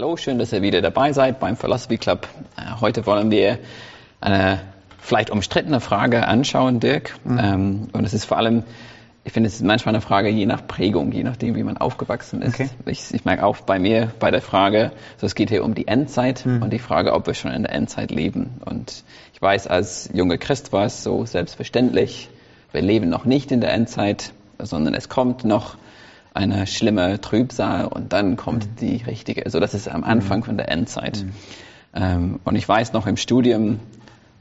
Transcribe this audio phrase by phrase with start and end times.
[0.00, 2.28] Hallo, schön, dass ihr wieder dabei seid beim Philosophy Club.
[2.56, 3.58] Äh, heute wollen wir
[4.20, 4.60] eine
[5.00, 7.16] vielleicht umstrittene Frage anschauen, Dirk.
[7.24, 7.38] Mhm.
[7.42, 8.62] Ähm, und es ist vor allem,
[9.24, 12.42] ich finde, es ist manchmal eine Frage je nach Prägung, je nachdem, wie man aufgewachsen
[12.42, 12.54] ist.
[12.54, 12.68] Okay.
[12.86, 15.88] Ich, ich merke auch bei mir bei der Frage, so es geht hier um die
[15.88, 16.62] Endzeit mhm.
[16.62, 18.60] und die Frage, ob wir schon in der Endzeit leben.
[18.64, 19.02] Und
[19.34, 22.28] ich weiß, als junger Christ war es so selbstverständlich,
[22.70, 25.76] wir leben noch nicht in der Endzeit, sondern es kommt noch
[26.38, 28.76] eine schlimme Trübsal und dann kommt mhm.
[28.80, 29.44] die richtige.
[29.44, 30.44] Also das ist am Anfang mhm.
[30.44, 31.24] von der Endzeit.
[31.24, 31.32] Mhm.
[31.94, 33.80] Ähm, und ich weiß noch im Studium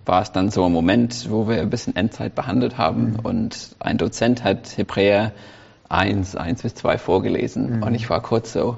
[0.05, 3.20] war es dann so ein Moment, wo wir ein bisschen Endzeit behandelt haben mhm.
[3.23, 5.34] und ein Dozent hat Hebräer
[5.89, 7.84] 1, 1 bis 2 vorgelesen mhm.
[7.84, 8.77] und ich war kurz so,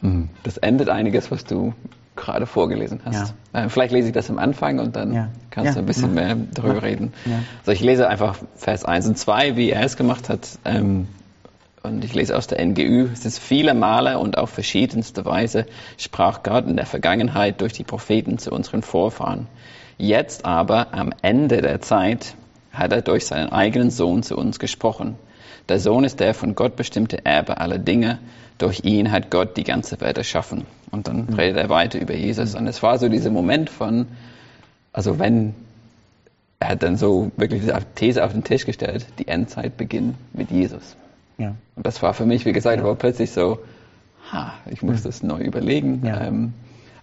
[0.00, 1.74] hm, das endet einiges, was du
[2.16, 3.34] gerade vorgelesen hast.
[3.52, 3.64] Ja.
[3.64, 5.28] Äh, vielleicht lese ich das am Anfang und dann ja.
[5.50, 5.72] kannst ja.
[5.74, 7.12] du ein bisschen mehr darüber reden.
[7.60, 10.58] Also ich lese einfach Vers 1 und 2, wie er es gemacht hat.
[10.64, 11.08] Ähm,
[11.84, 15.66] und ich lese aus der NGÜ, es ist viele Male und auf verschiedenste Weise
[15.98, 19.46] sprach Gott in der Vergangenheit durch die Propheten zu unseren Vorfahren.
[19.98, 22.36] Jetzt aber, am Ende der Zeit,
[22.72, 25.16] hat er durch seinen eigenen Sohn zu uns gesprochen.
[25.68, 28.18] Der Sohn ist der von Gott bestimmte Erbe aller Dinge.
[28.56, 30.66] Durch ihn hat Gott die ganze Welt erschaffen.
[30.90, 31.34] Und dann mhm.
[31.34, 32.54] redet er weiter über Jesus.
[32.54, 34.06] Und es war so dieser Moment von,
[34.92, 35.54] also wenn,
[36.60, 40.50] er hat dann so wirklich diese These auf den Tisch gestellt, die Endzeit beginnt mit
[40.50, 40.96] Jesus.
[41.38, 41.54] Ja.
[41.76, 42.84] Und das war für mich, wie gesagt, ja.
[42.84, 43.58] war plötzlich so,
[44.32, 46.04] ha, ich muss das neu überlegen.
[46.04, 46.20] Ja.
[46.20, 46.54] Ähm,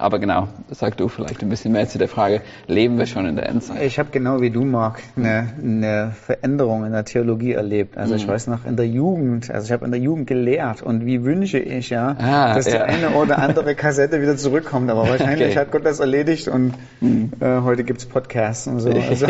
[0.01, 3.35] aber genau, sag du vielleicht ein bisschen mehr zu der Frage, leben wir schon in
[3.35, 3.83] der Endzeit?
[3.83, 7.97] Ich habe genau wie du, Marc, eine, eine Veränderung in der Theologie erlebt.
[7.97, 8.19] Also mhm.
[8.19, 11.23] ich weiß noch, in der Jugend, also ich habe in der Jugend gelehrt und wie
[11.23, 12.73] wünsche ich ja, ah, dass ja.
[12.73, 14.89] die eine oder andere Kassette wieder zurückkommt.
[14.89, 15.59] Aber wahrscheinlich okay.
[15.59, 17.31] hat Gott das erledigt und mhm.
[17.39, 18.91] äh, heute gibt's Podcasts und so.
[19.11, 19.27] Also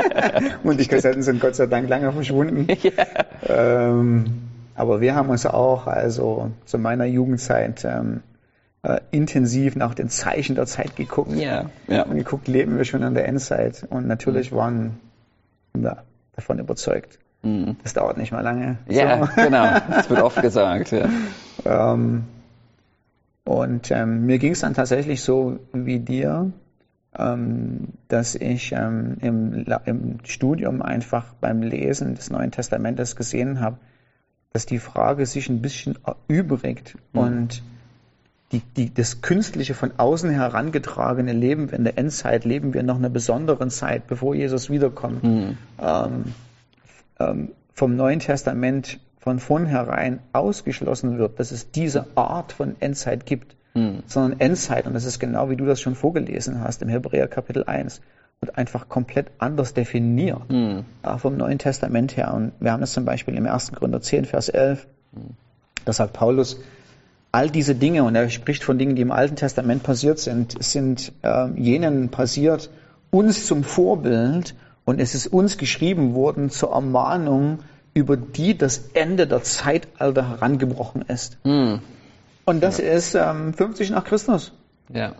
[0.64, 2.66] und die Kassetten sind Gott sei Dank lange verschwunden.
[2.82, 2.90] Ja.
[3.48, 4.24] Ähm,
[4.74, 8.22] aber wir haben uns auch, also zu meiner Jugendzeit, ähm,
[8.82, 11.32] äh, intensiv nach den Zeichen der Zeit geguckt.
[11.34, 12.02] Ja, ja.
[12.02, 13.86] Und geguckt, leben wir schon an der Endzeit.
[13.88, 14.56] Und natürlich mhm.
[14.56, 14.98] waren
[15.74, 16.02] wir
[16.34, 17.18] davon überzeugt.
[17.42, 17.76] Mhm.
[17.82, 18.78] Das dauert nicht mal lange.
[18.88, 19.42] Ja, so.
[19.42, 19.78] genau.
[19.88, 20.92] Das wird oft gesagt.
[20.92, 21.08] Ja.
[21.64, 22.24] ähm,
[23.44, 26.52] und ähm, mir ging es dann tatsächlich so wie dir,
[27.18, 33.78] ähm, dass ich ähm, im, im, Studium einfach beim Lesen des Neuen Testamentes gesehen habe,
[34.52, 37.20] dass die Frage sich ein bisschen erübrigt mhm.
[37.20, 37.62] und
[38.52, 42.98] die, die, das künstliche von außen herangetragene Leben in der Endzeit leben wir in noch
[42.98, 45.58] einer besonderen Zeit, bevor Jesus wiederkommt, mhm.
[45.80, 46.24] ähm,
[47.18, 53.56] ähm, vom Neuen Testament von vornherein ausgeschlossen wird, dass es diese Art von Endzeit gibt,
[53.74, 54.02] mhm.
[54.06, 57.64] sondern Endzeit, und das ist genau wie du das schon vorgelesen hast im Hebräer Kapitel
[57.64, 58.02] 1,
[58.40, 60.84] wird einfach komplett anders definiert mhm.
[61.02, 62.34] äh, vom Neuen Testament her.
[62.34, 63.72] Und wir haben das zum Beispiel im 1.
[63.72, 64.86] Gründer 10, Vers 11.
[65.12, 65.36] Mhm.
[65.84, 66.60] Da sagt Paulus,
[67.32, 71.12] all diese Dinge, und er spricht von Dingen, die im Alten Testament passiert sind, sind
[71.22, 72.70] äh, jenen passiert,
[73.10, 74.54] uns zum Vorbild,
[74.84, 77.60] und es ist uns geschrieben worden zur Ermahnung,
[77.94, 81.38] über die das Ende der Zeitalter herangebrochen ist.
[81.44, 81.76] Mm.
[82.44, 82.84] Und das ja.
[82.92, 84.52] ist ähm, 50 nach Christus.
[84.92, 85.12] Ja.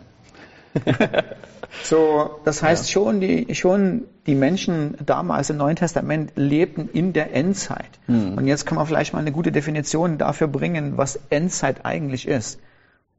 [1.81, 2.91] So, das heißt ja.
[2.91, 7.99] schon, die, schon die Menschen damals im Neuen Testament lebten in der Endzeit.
[8.07, 8.37] Mhm.
[8.37, 12.59] Und jetzt kann man vielleicht mal eine gute Definition dafür bringen, was Endzeit eigentlich ist.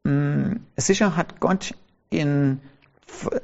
[0.03, 0.61] Mhm.
[0.77, 1.75] Sicher hat Gott
[2.09, 2.59] in,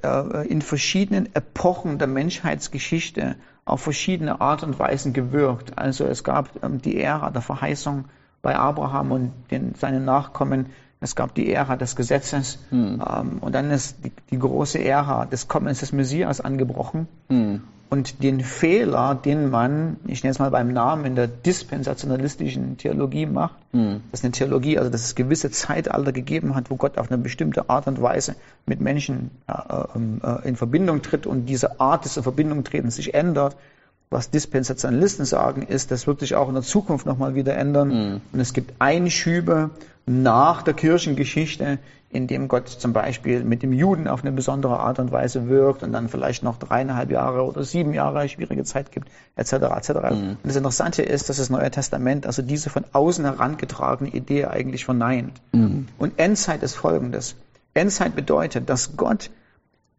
[0.04, 3.36] äh, in verschiedenen Epochen der Menschheitsgeschichte
[3.66, 5.78] auf verschiedene Art und Weisen gewirkt.
[5.78, 8.06] Also es gab ähm, die Ära der Verheißung
[8.42, 10.68] bei Abraham und den, seinen Nachkommen
[11.02, 13.04] es gab die Ära des Gesetzes hm.
[13.06, 17.08] ähm, und dann ist die, die, große Ära des Kommens des Messias angebrochen.
[17.28, 17.62] Hm.
[17.90, 23.26] Und den Fehler, den man, ich nenne es mal beim Namen, in der dispensationalistischen Theologie
[23.26, 24.02] macht, hm.
[24.12, 27.22] das ist eine Theologie, also dass es gewisse Zeitalter gegeben hat, wo Gott auf eine
[27.22, 28.36] bestimmte Art und Weise
[28.68, 33.58] mit Menschen äh, äh, in Verbindung tritt und diese Art des Verbindung treten sich ändert
[34.12, 37.88] was Dispensationalisten sagen, ist, das wird sich auch in der Zukunft nochmal wieder ändern.
[37.88, 38.22] Mhm.
[38.34, 39.72] Und es gibt Einschübe
[40.06, 41.80] nach der Kirchengeschichte,
[42.10, 45.82] in dem Gott zum Beispiel mit dem Juden auf eine besondere Art und Weise wirkt
[45.82, 49.54] und dann vielleicht noch dreieinhalb Jahre oder sieben Jahre schwierige Zeit gibt, etc.
[49.54, 49.90] etc.
[49.90, 50.30] Mhm.
[50.32, 54.84] Und das Interessante ist, dass das Neue Testament also diese von außen herangetragene Idee eigentlich
[54.84, 55.42] verneint.
[55.54, 55.88] Mhm.
[55.98, 57.36] Und Endzeit ist folgendes.
[57.74, 59.30] Endzeit bedeutet, dass Gott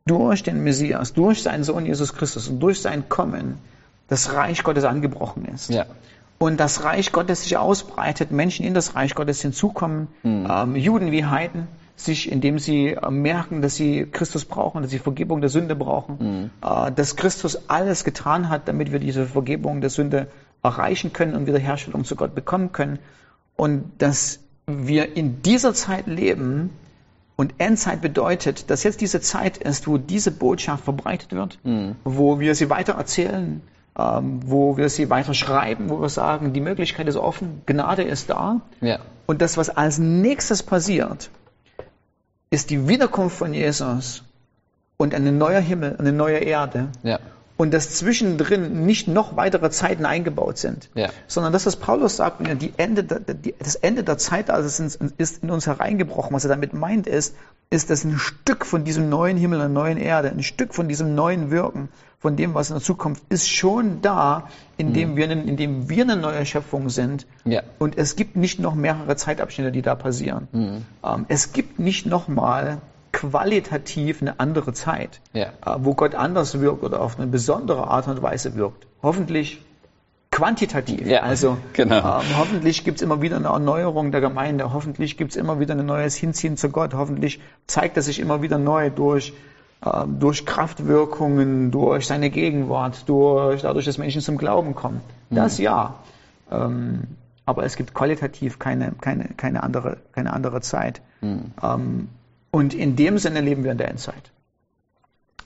[0.04, 3.56] durch den Messias, durch seinen Sohn Jesus Christus und durch sein Kommen
[4.12, 5.70] das Reich Gottes angebrochen ist.
[5.70, 5.86] Ja.
[6.38, 10.46] Und das Reich Gottes sich ausbreitet, Menschen in das Reich Gottes hinzukommen, mhm.
[10.50, 11.66] ähm, Juden wie Heiden,
[11.96, 16.16] sich, indem sie äh, merken, dass sie Christus brauchen, dass sie Vergebung der Sünde brauchen,
[16.20, 16.50] mhm.
[16.62, 20.26] äh, dass Christus alles getan hat, damit wir diese Vergebung der Sünde
[20.62, 22.98] erreichen können und Wiederherstellung zu Gott bekommen können.
[23.56, 26.70] Und dass wir in dieser Zeit leben
[27.34, 31.96] Und Endzeit bedeutet, dass jetzt diese Zeit ist, wo diese Botschaft verbreitet wird, Hm.
[32.04, 33.62] wo wir sie weiter erzählen,
[33.98, 38.30] ähm, wo wir sie weiter schreiben, wo wir sagen, die Möglichkeit ist offen, Gnade ist
[38.30, 38.60] da.
[38.80, 38.98] Ja.
[39.26, 41.30] Und das, was als nächstes passiert,
[42.50, 44.24] ist die Wiederkunft von Jesus
[44.96, 46.88] und ein neuer Himmel, eine neue Erde.
[47.02, 47.18] Ja.
[47.58, 51.10] Und dass zwischendrin nicht noch weitere Zeiten eingebaut sind, Ja.
[51.28, 54.50] sondern das, was Paulus sagt, wenn er die Ende, der- die, das Ende der Zeit
[54.50, 54.84] also
[55.18, 56.34] ist, in- uns hereingebrochen.
[56.34, 57.34] Was er damit meint ist,
[57.70, 61.14] ist, dass ein Stück von diesem neuen Himmel und neuen Erde, ein Stück von diesem
[61.14, 61.88] neuen Wirken,
[62.18, 66.46] von dem, was in der Zukunft ist, schon da, indem, wir, indem wir eine neue
[66.46, 67.26] Schöpfung sind.
[67.44, 67.62] Ja.
[67.78, 70.48] Und es gibt nicht noch mehrere Zeitabschnitte, die da passieren.
[71.04, 72.78] Ähm, es gibt nicht nochmal
[73.12, 75.46] qualitativ eine andere Zeit, Ja.
[75.64, 78.86] äh, wo Gott anders wirkt oder auf eine besondere Art und Weise wirkt.
[79.02, 79.60] Hoffentlich
[80.30, 81.06] quantitativ.
[81.06, 81.96] Ja, also genau.
[82.20, 85.74] ähm, hoffentlich gibt es immer wieder eine Erneuerung der Gemeinde, hoffentlich gibt es immer wieder
[85.74, 89.34] ein neues Hinziehen zu Gott, hoffentlich zeigt er sich immer wieder neu durch,
[89.84, 95.02] ähm, durch Kraftwirkungen, durch seine Gegenwart, durch dadurch, dass Menschen zum Glauben kommen.
[95.30, 95.96] Das ja.
[96.50, 97.02] Ähm,
[97.44, 101.02] aber es gibt qualitativ keine, keine, keine, andere, keine andere Zeit.
[101.22, 102.08] Ähm,
[102.52, 104.30] und in dem Sinne leben wir in der Endzeit.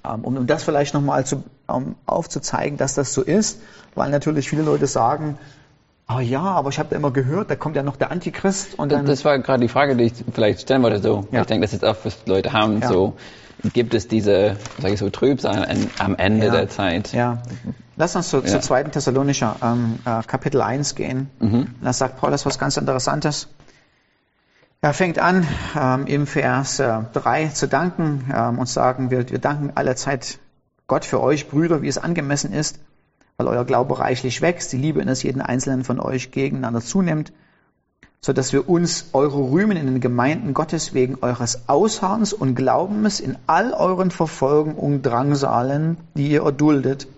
[0.04, 1.24] Ähm, um, das vielleicht nochmal
[1.68, 3.60] um, aufzuzeigen, dass das so ist,
[3.94, 5.38] weil natürlich viele Leute sagen,
[6.14, 8.92] oh ja, aber ich habe da immer gehört, da kommt ja noch der Antichrist und
[8.92, 11.00] dann Das war gerade die Frage, die ich vielleicht stellen wollte.
[11.00, 11.40] So, Ja.
[11.40, 12.80] ich denke, das ist auch, was Leute haben.
[12.80, 12.88] Ja.
[12.88, 13.14] So,
[13.72, 15.66] gibt es diese, sage ich so, Trübsal
[15.98, 16.52] am Ende Ja.
[16.52, 17.12] der Zeit?
[17.12, 17.38] Ja.
[17.96, 18.46] Lass uns zu, Ja.
[18.46, 18.84] zu 2.
[18.84, 21.30] Thessalonischer ähm, äh, Kapitel 1 gehen.
[21.80, 23.48] Da sagt Paulus was ganz Interessantes.
[24.80, 25.46] Er fängt an,
[25.78, 30.38] ähm, im Vers äh, 3 zu danken ähm, und sagen, wir, wir danken allerzeit
[30.86, 32.78] Gott für euch, Brüder, wie es angemessen ist,
[33.36, 37.32] weil euer Glaube reichlich wächst, die Liebe eines jeden Einzelnen von euch gegeneinander zunimmt,
[38.20, 43.18] so dass wir uns eure rühmen in den Gemeinden Gottes wegen eures Ausharrens und Glaubens
[43.20, 47.08] in all euren Verfolgungen und Drangsalen, die ihr erduldet.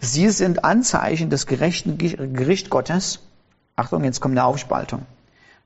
[0.00, 3.20] Sie sind Anzeichen des gerechten Ge- Gericht Gottes.
[3.76, 5.02] Achtung, jetzt kommt eine Aufspaltung.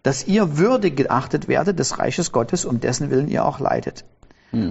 [0.02, 4.04] Dass ihr würdig geachtet werdet des Reiches Gottes, um dessen Willen ihr auch leidet.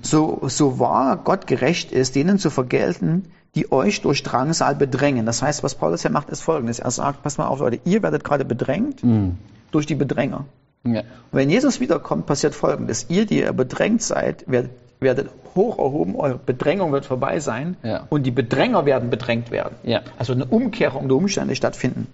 [0.03, 3.25] So, so wahr Gott gerecht ist, denen zu vergelten,
[3.55, 5.25] die euch durch Drangsal bedrängen.
[5.25, 6.77] Das heißt, was Paulus hier macht, ist folgendes.
[6.77, 9.01] Er sagt, pass mal auf, Leute, ihr werdet gerade bedrängt
[9.71, 10.45] durch die Bedränger.
[10.83, 11.01] Ja.
[11.31, 13.07] Wenn Jesus wiederkommt, passiert Folgendes.
[13.09, 18.05] Ihr, die ihr bedrängt seid, werdet, werdet hoch erhoben, eure Bedrängung wird vorbei sein Ja.
[18.09, 19.75] und die Bedränger werden bedrängt werden.
[19.83, 20.01] Ja.
[20.19, 22.07] Also eine Umkehrung der Umstände stattfinden.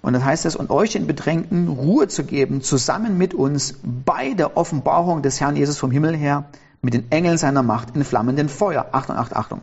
[0.00, 4.34] Und dann heißt es, und euch den Bedrängten Ruhe zu geben, zusammen mit uns bei
[4.34, 6.44] der Offenbarung des Herrn Jesus vom Himmel her,
[6.80, 8.86] mit den Engeln seiner Macht in flammenden Feuer.
[8.92, 9.60] Achtung, Achtung, Achtung.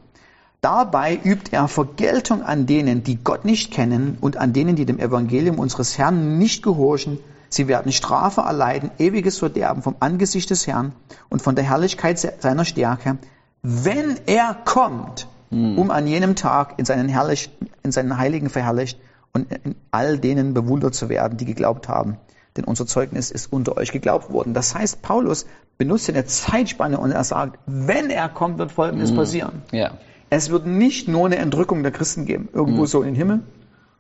[0.62, 5.00] Dabei übt er Vergeltung an denen, die Gott nicht kennen und an denen, die dem
[5.00, 7.20] Evangelium unseres Herrn nicht gehorchen.
[7.50, 10.92] Sie werden Strafe erleiden, ewiges Verderben vom Angesicht des Herrn
[11.30, 13.18] und von der Herrlichkeit se- seiner Stärke,
[13.62, 17.50] wenn er kommt, um an jenem Tag in seinen, herrlich,
[17.84, 19.00] in seinen Heiligen verherrlicht
[19.36, 22.18] und in all denen bewundert zu werden, die geglaubt haben.
[22.58, 24.54] Denn unser Zeugnis ist unter euch geglaubt worden.
[24.54, 25.46] Das heißt, Paulus
[25.78, 29.62] benutzt eine Zeitspanne und er sagt, wenn er kommt, wird Folgendes passieren.
[29.74, 29.92] Ja.
[30.30, 32.88] Es wird nicht nur eine Entrückung der Christen geben, irgendwo Mhm.
[32.88, 33.42] so in den Himmel,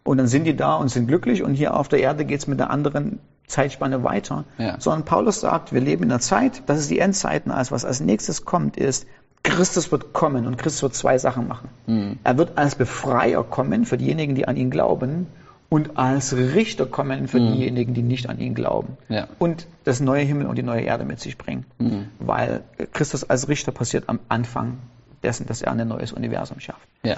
[0.04, 2.48] und dann sind die da und sind glücklich, und hier auf der Erde geht es
[2.48, 4.80] mit einer anderen Zeitspanne weiter, Ja.
[4.80, 8.00] sondern Paulus sagt, wir leben in einer Zeit, das ist die Endzeiten, als was als
[8.00, 9.06] nächstes kommt, ist,
[9.46, 11.70] Christus wird kommen und Christus wird zwei Sachen machen.
[11.88, 12.20] Mhm.
[12.24, 15.28] Er wird als Befreier kommen für diejenigen, die an ihn glauben,
[15.68, 18.98] und als Richter kommen für diejenigen, die nicht an ihn glauben.
[19.08, 19.16] Mhm.
[19.16, 19.28] Ja.
[19.40, 21.66] Und das neue Himmel und die neue Erde mit sich bringen.
[21.80, 22.08] Mhm.
[22.20, 24.78] Weil Christus als Richter passiert am Anfang
[25.24, 26.88] dessen, dass er ein neues Universum schafft.
[27.04, 27.18] Ja.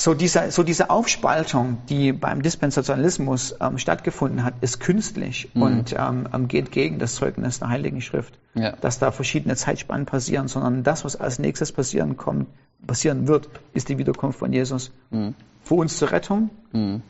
[0.00, 6.28] So diese, so diese Aufspaltung, die beim Dispensationalismus ähm, stattgefunden hat, ist künstlich und ähm,
[6.32, 8.76] ähm, geht gegen das Zeugnis der Heiligen Schrift, Ja.
[8.80, 12.46] dass da verschiedene Zeitspannen passieren, sondern das, was als nächstes passieren kommt,
[12.86, 14.92] passieren wird, ist die Wiederkunft von Jesus.
[15.64, 16.50] Für uns zur Rettung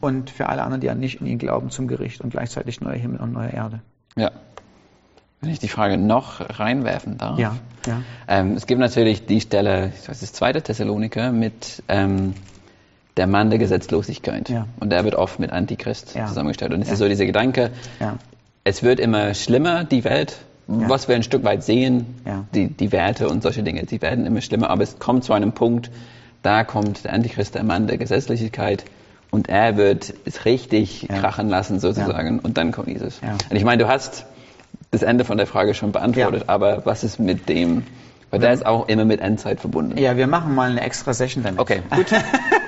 [0.00, 2.94] und für alle anderen, die an nicht in ihn glauben, zum Gericht und gleichzeitig neuer
[2.96, 3.82] Himmel und neue Erde.
[4.16, 4.30] Ja.
[5.42, 7.38] Wenn ich die Frage noch reinwerfen darf.
[7.38, 7.54] Ja,
[7.86, 8.00] ja.
[8.26, 12.32] Ähm, es gibt natürlich die Stelle, ich weiß, das zweite Thessaloniker mit ähm,
[13.18, 14.48] der Mann der Gesetzlosigkeit.
[14.48, 14.66] Ja.
[14.80, 16.26] Und der wird oft mit Antichrist Ja.
[16.26, 16.72] zusammengestellt.
[16.72, 16.94] Und es Ja.
[16.94, 17.70] ist so dieser Gedanke,
[18.64, 22.06] es wird immer schlimmer, die Welt, was wir ein Stück weit sehen,
[22.54, 25.52] die, die Werte und solche Dinge, die werden immer schlimmer, aber es kommt zu einem
[25.52, 25.90] Punkt,
[26.42, 28.84] da kommt der Antichrist, der Mann der Gesetzlichkeit,
[29.30, 33.20] und er wird es richtig krachen lassen sozusagen, und dann kommt Jesus.
[33.22, 33.32] Ja.
[33.50, 34.24] Und ich meine, du hast
[34.90, 37.82] das Ende von der Frage schon beantwortet, aber was ist mit dem
[38.30, 39.96] Weil der ist auch immer mit Endzeit verbunden.
[39.96, 41.60] Ja, wir machen mal eine extra Session damit.
[41.60, 42.06] Okay, gut.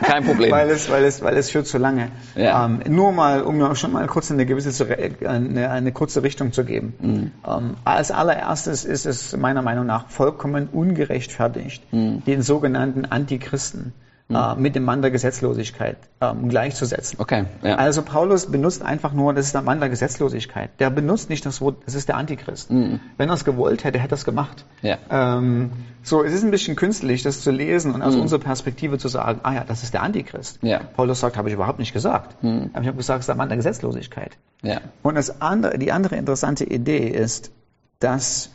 [0.03, 0.51] Kein Problem.
[0.51, 2.09] weil es, weil es, weil es führt zu lange.
[2.35, 2.65] Ja.
[2.65, 4.87] Ähm, nur mal, um schon mal kurz eine gewisse,
[5.27, 6.95] eine, eine kurze Richtung zu geben.
[7.01, 7.31] Mhm.
[7.47, 12.25] Ähm, als allererstes ist es meiner Meinung nach vollkommen ungerechtfertigt, Mhm.
[12.25, 13.93] den sogenannten Antichristen
[14.31, 17.19] äh, mit dem Mann der Gesetzlosigkeit ähm, gleichzusetzen.
[17.21, 17.77] Okay, ja.
[17.77, 20.71] Also Paulus benutzt einfach nur, das ist der Mann der Gesetzlosigkeit.
[20.79, 22.71] Der benutzt nicht das Wort, das ist der Antichrist.
[22.71, 24.65] Wenn er es gewollt hätte, hätte er es gemacht.
[24.83, 24.89] Mhm.
[24.89, 24.99] Ja.
[25.11, 25.71] Ähm,
[26.03, 29.41] so, es ist ein bisschen künstlich, das zu lesen und aus unserer Perspektive zu sagen,
[29.43, 30.63] ah ja, das ist der Antichrist.
[30.63, 30.69] Mhm.
[30.69, 30.81] Ja.
[30.97, 32.37] Paulus sagt, habe ich überhaupt nicht gesagt.
[32.43, 34.37] Aber ich habe gesagt, es ist der Mann der Gesetzlosigkeit.
[34.63, 34.81] ja.
[35.03, 37.51] Und das andere, die andere interessante Idee ist,
[37.99, 38.51] dass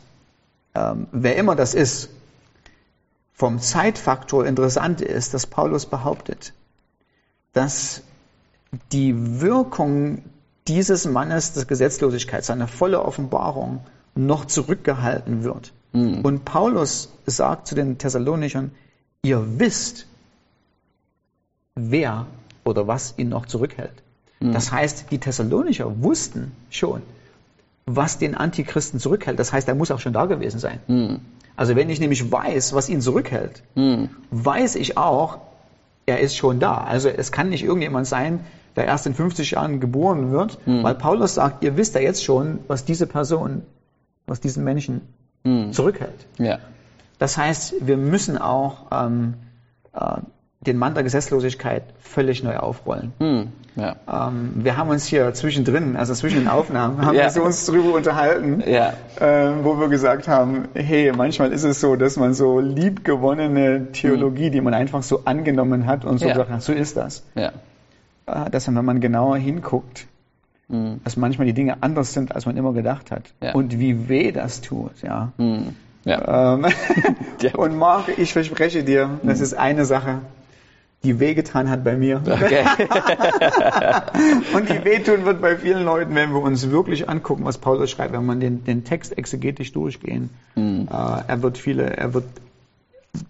[0.74, 2.10] ähm, wer immer das ist,
[3.36, 6.54] vom Zeitfaktor interessant ist, dass Paulus behauptet,
[7.52, 8.02] dass
[8.92, 10.22] die Wirkung
[10.66, 15.72] dieses Mannes der Gesetzlosigkeit, seine volle Offenbarung, noch zurückgehalten wird.
[16.22, 18.72] Und Paulus sagt zu den Thessalonichern,
[19.22, 20.06] ihr wisst,
[21.74, 22.26] wer
[22.64, 24.02] oder was ihn noch zurückhält.
[24.40, 27.02] Das heißt, die Thessalonicher wussten schon,
[27.84, 29.38] was den Antichristen zurückhält.
[29.38, 30.80] Das heißt, er muss auch schon da gewesen sein.
[31.56, 33.62] Also wenn ich nämlich weiß, was ihn zurückhält,
[34.30, 35.38] weiß ich auch,
[36.04, 36.76] er ist schon da.
[36.78, 38.40] Also es kann nicht irgendjemand sein,
[38.76, 42.58] der erst in 50 Jahren geboren wird, weil Paulus sagt, ihr wisst ja jetzt schon,
[42.68, 43.62] was diese Person,
[44.26, 45.00] was diesen Menschen
[45.72, 46.26] zurückhält.
[46.38, 46.58] Ja.
[47.18, 49.34] Das heißt, wir müssen auch ähm,
[49.94, 50.18] äh,
[50.66, 53.12] den Mann der Gesetzlosigkeit völlig neu aufrollen.
[53.18, 53.48] Hm.
[53.76, 53.96] Ja.
[54.28, 57.34] Ähm, wir haben uns hier zwischendrin, also zwischen den Aufnahmen, haben Ja.
[57.34, 58.94] wir uns drüber unterhalten, Ja.
[59.20, 64.50] äh, wo wir gesagt haben, hey, manchmal ist es so, dass man so liebgewonnene Theologie,
[64.50, 66.32] die man einfach so angenommen hat und so Ja.
[66.32, 67.22] gesagt hat, so ist das.
[67.34, 67.52] Ja.
[68.26, 70.06] Äh, dass wenn man genauer hinguckt,
[70.68, 71.00] Hm.
[71.04, 73.22] dass manchmal die Dinge anders sind, als man immer gedacht hat.
[73.40, 73.54] Ja.
[73.54, 75.32] Und wie weh das tut, ja.
[75.38, 75.74] Hm.
[76.04, 76.54] Ja.
[76.54, 76.66] Ähm,
[77.56, 80.20] Und Marc, ich verspreche dir, das ist eine Sache,
[81.06, 82.20] die wehgetan hat bei mir.
[82.26, 82.64] Okay.
[84.54, 88.12] Und die wehtun wird bei vielen Leuten, wenn wir uns wirklich angucken, was Paulus schreibt,
[88.12, 90.30] wenn man den, den Text exegetisch durchgehen.
[90.54, 90.88] Hm.
[90.90, 92.24] Äh, er wird viele, er wird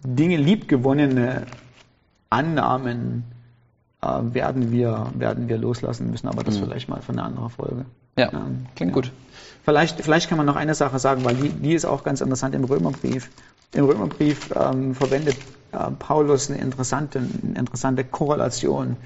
[0.02, 1.42] Dinge liebgewonnene
[2.30, 3.24] Annahmen
[4.00, 7.84] äh, werden wir, werden wir loslassen müssen, aber das vielleicht mal für eine andere Folge.
[8.18, 8.32] Ja.
[8.32, 9.12] Ähm, Klingt gut.
[9.64, 12.54] Vielleicht, vielleicht kann man noch eine Sache sagen, weil die, die ist auch ganz interessant
[12.54, 13.28] im Römerbrief.
[13.72, 15.36] Im Römerbrief ähm, verwendet
[15.72, 18.96] äh, Paulus eine interessante, eine interessante Korrelation.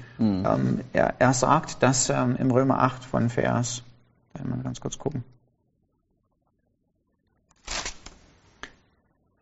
[0.45, 3.83] Ähm, er, er sagt, dass ähm, im Römer 8 von Vers,
[4.43, 5.23] mal ganz kurz gucken.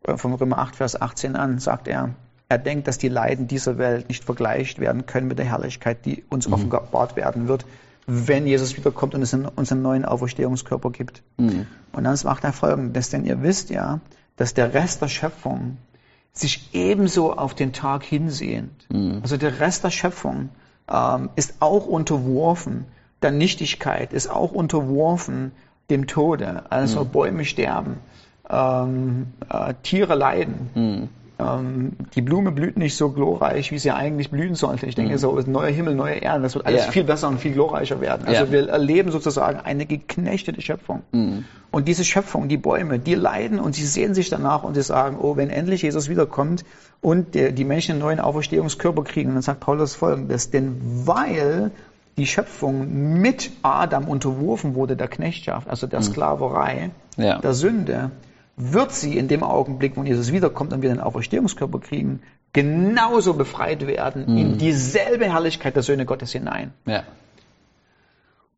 [0.04, 2.10] Äh, Vom Römer 8, Vers 18 an sagt er,
[2.48, 6.24] er denkt, dass die Leiden dieser Welt nicht vergleicht werden können mit der Herrlichkeit, die
[6.30, 7.64] uns offenbart werden wird,
[8.08, 11.22] wenn Jesus wiederkommt und es uns einen neuen Auferstehungskörper gibt.
[11.92, 14.00] Und dann macht er folgendes, denn ihr wisst ja,
[14.40, 15.78] dass der Rest der Schöpfung
[16.32, 18.88] sich ebenso auf den Tag hinsehnt.
[19.22, 20.50] Also der Rest der Schöpfung
[20.90, 22.86] ähm, ist auch unterworfen
[23.22, 25.52] der Nichtigkeit, ist auch unterworfen
[25.90, 26.64] dem Tode.
[26.72, 27.98] Also Bäume sterben,
[28.50, 31.10] ähm, äh, Tiere leiden.
[31.40, 34.86] Ähm, die Blume blüht nicht so glorreich, wie sie eigentlich blühen sollte.
[34.88, 36.92] Ich denke, so neuer Himmel, neue Erde, das wird alles Ja.
[36.92, 38.28] viel besser und viel glorreicher werden.
[38.28, 38.52] Also Ja.
[38.52, 41.02] wir erleben sozusagen eine geknechtete Schöpfung.
[41.72, 45.18] Und diese Schöpfung, die Bäume, die leiden und sie sehen sich danach und sie sagen,
[45.22, 46.66] oh, wenn endlich Jesus wiederkommt
[47.02, 51.72] und der, die Menschen einen neuen Auferstehungskörper kriegen, dann sagt Paulus folgendes, denn weil
[52.18, 57.38] die Schöpfung mit Adam unterworfen wurde, der Knechtschaft, also der Sklaverei, Ja.
[57.38, 58.12] der Sünde,
[58.60, 63.88] wird sie in dem Augenblick, wo Jesus wiederkommt und wir den Auferstehungskörper kriegen, genauso befreit
[63.88, 66.74] werden in dieselbe Herrlichkeit der Söhne Gottes hinein.
[66.86, 67.04] Ja.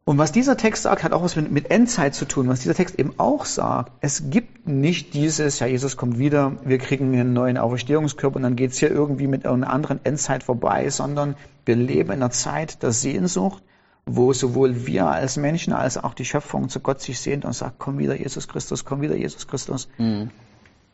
[0.03, 2.49] Und was dieser Text sagt, hat auch was mit, mit Endzeit zu tun.
[2.49, 6.79] Was dieser Text eben auch sagt, es gibt nicht dieses, ja, Jesus kommt wieder, wir
[6.79, 11.35] kriegen einen neuen Auferstehungskörper und dann geht's hier irgendwie mit einer anderen Endzeit vorbei, sondern
[11.65, 13.61] wir leben in einer Zeit der Sehnsucht,
[14.05, 17.75] wo sowohl wir als Menschen als auch die Schöpfung zu Gott sich sehnt und sagt,
[17.77, 19.87] komm wieder Jesus Christus, komm wieder Jesus Christus.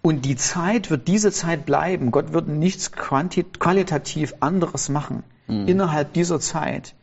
[0.01, 2.11] Und die Zeit wird diese Zeit bleiben.
[2.11, 5.23] Gott wird nichts qualitativ anderes machen
[5.67, 6.93] innerhalb dieser Zeit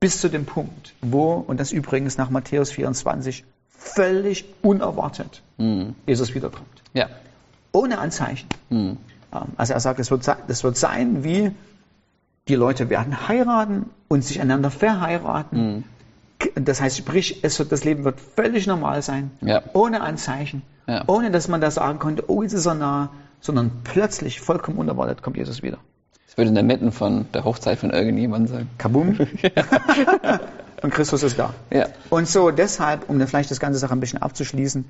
[0.00, 5.42] bis zu dem Punkt, wo, und das übrigens nach Matthäus 24, völlig unerwartet
[6.06, 6.82] Jesus wiederkommt.
[6.94, 7.08] Ja.
[7.72, 8.48] Ohne Anzeichen.
[8.70, 8.98] Ähm,
[9.56, 11.52] Also er sagt, es wird, es wird sein, wie
[12.48, 15.84] die Leute werden heiraten und sich einander verheiraten.
[16.38, 19.62] K- Das heißt, sprich, es das Leben wird völlig normal sein, Ja.
[19.72, 21.04] ohne Anzeichen, Ja.
[21.06, 23.10] ohne dass man da sagen konnte, oh, jetzt ist er nah,
[23.40, 25.78] sondern plötzlich, vollkommen unerwartet, kommt Jesus wieder.
[26.26, 28.68] Das würde in der Mitte von der Hochzeit von irgendjemandem sagen.
[28.78, 29.16] Kabum.
[30.82, 31.54] Und Christus ist da.
[31.70, 31.86] Ja.
[32.10, 34.84] Und so deshalb, um dann vielleicht das ganze Sache ein bisschen abzuschließen,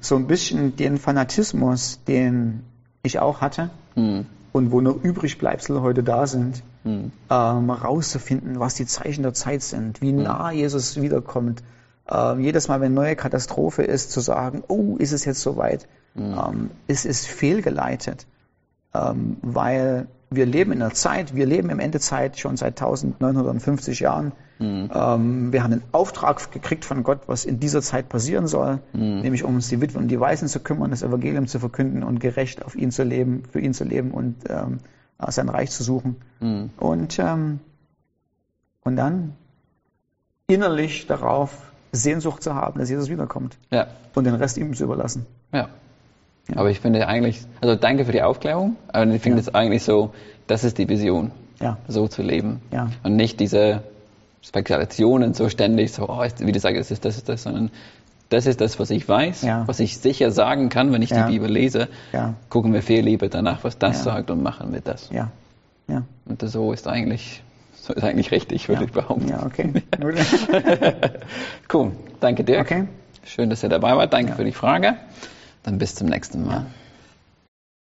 [0.00, 2.62] so ein bisschen den Fanatismus, den
[3.02, 4.26] ich auch hatte Hm.
[4.52, 7.12] und wo noch Übrigbleibsel heute da sind, Hm.
[7.28, 11.62] ähm, rauszufinden, was die Zeichen der Zeit sind, wie nah Jesus wiederkommt.
[12.10, 15.86] Ähm, jedes Mal, wenn eine neue Katastrophe ist, zu sagen, oh, ist es jetzt soweit?
[16.16, 18.26] Ähm, es ist fehlgeleitet,
[18.94, 24.32] ähm, weil wir leben in einer Zeit, wir leben im Endezeit schon seit 1950 Jahren.
[24.94, 29.44] Ähm, wir haben einen Auftrag gekriegt von Gott, was in dieser Zeit passieren soll, nämlich
[29.44, 32.64] um uns die Witwen und die Waisen zu kümmern, das Evangelium zu verkünden und gerecht
[32.64, 34.78] auf ihn zu leben, für ihn zu leben und ähm,
[35.28, 36.16] sein Reich zu suchen.
[36.78, 37.60] Und, ähm,
[38.82, 39.34] und dann
[40.46, 43.88] innerlich darauf Sehnsucht zu haben, dass Jesus wiederkommt Ja.
[44.14, 45.26] und den Rest ihm zu überlassen.
[45.52, 45.68] Ja.
[46.56, 50.12] Aber ich finde eigentlich, also danke für die Aufklärung, aber ich finde es eigentlich so,
[50.46, 51.76] das ist die Vision, Ja.
[51.86, 52.60] so zu leben.
[52.72, 52.90] Ja.
[53.04, 53.82] Und nicht diese
[54.42, 57.70] Spekulationen so ständig, so, oh, wie du sagst, es ist das, ist das, sondern
[58.30, 59.66] das ist das, was ich weiß, Ja.
[59.68, 61.26] was ich sicher sagen kann, wenn ich Ja.
[61.26, 61.88] die Bibel lese.
[62.12, 62.34] Ja.
[62.48, 65.10] Gucken wir viel lieber danach, was das sagt und machen wir das.
[65.10, 65.30] Ja.
[65.88, 66.02] Ja.
[66.24, 67.42] Und so ist eigentlich,
[67.74, 69.28] so ist eigentlich richtig, würde ich behaupten.
[69.28, 69.72] Ja, okay.
[71.72, 71.92] Cool.
[72.20, 72.66] Danke Dirk.
[72.66, 72.84] Okay.
[73.24, 74.12] Schön, dass ihr dabei wart.
[74.12, 74.96] Danke für die Frage.
[75.62, 76.66] Dann bis zum nächsten Mal.